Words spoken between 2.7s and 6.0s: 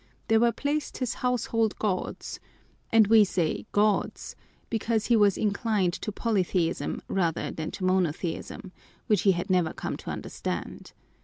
and we say "gods" because he was inclined